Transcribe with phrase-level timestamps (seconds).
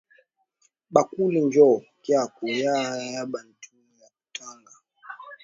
[0.93, 1.69] Bukali njo
[2.03, 4.73] kya kurya kya bantu ya katanga